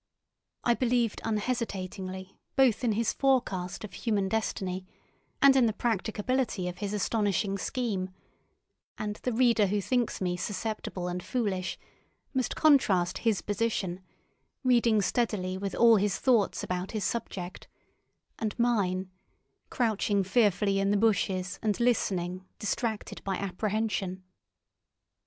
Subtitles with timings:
[0.63, 4.87] I believed unhesitatingly both in his forecast of human destiny
[5.43, 8.09] and in the practicability of his astonishing scheme,
[8.97, 11.77] and the reader who thinks me susceptible and foolish
[12.33, 14.01] must contrast his position,
[14.63, 17.67] reading steadily with all his thoughts about his subject,
[18.39, 19.11] and mine,
[19.69, 24.23] crouching fearfully in the bushes and listening, distracted by apprehension.